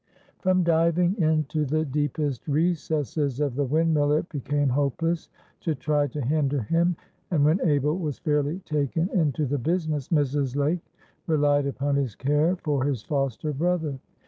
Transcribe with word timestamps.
From 0.39 0.63
diving 0.63 1.15
into 1.21 1.63
the 1.63 1.85
deepest 1.85 2.47
recesses 2.47 3.39
of 3.39 3.53
the 3.53 3.65
windmill 3.65 4.13
it 4.13 4.27
became 4.29 4.69
hopeless 4.69 5.29
to 5.59 5.75
try 5.75 6.07
to 6.07 6.21
hinder 6.25 6.63
him, 6.63 6.95
and 7.29 7.45
when 7.45 7.61
Abel 7.63 7.99
was 7.99 8.17
fairly 8.17 8.61
taken 8.65 9.09
into 9.09 9.45
the 9.45 9.59
business 9.59 10.07
Mrs. 10.09 10.55
Lake 10.55 10.91
relied 11.27 11.67
upon 11.67 11.97
his 11.97 12.15
care 12.15 12.55
for 12.55 12.83
his 12.83 13.03
foster 13.03 13.53
brother. 13.53 13.99